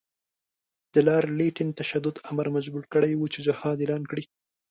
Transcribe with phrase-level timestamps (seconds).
[0.93, 4.23] د لارډ لیټن تشدد امیر مجبور کړی وو چې جهاد اعلان کړي.